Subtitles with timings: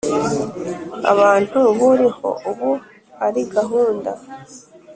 [1.11, 2.71] abantu buriho ubu
[3.25, 4.11] ari gahunda